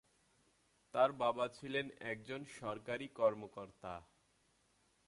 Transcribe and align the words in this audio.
তাঁর 0.93 1.09
বাবা 1.13 1.45
ছিলেন 1.57 1.85
একজন 2.11 2.41
সরকারী 2.59 3.07
কর্মকর্তা। 3.15 3.93